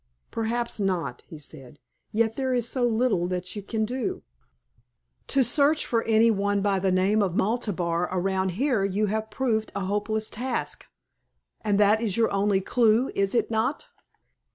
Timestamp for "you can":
3.55-3.85